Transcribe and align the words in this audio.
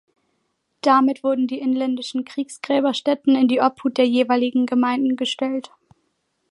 Damit 0.81 1.23
wurden 1.23 1.45
die 1.45 1.59
inländischen 1.59 2.25
Kriegsgräberstätten 2.25 3.35
in 3.35 3.47
die 3.47 3.61
Obhut 3.61 3.99
der 3.99 4.07
jeweiligen 4.07 4.65
Gemeinden 4.65 5.15
gestellt. 5.15 5.69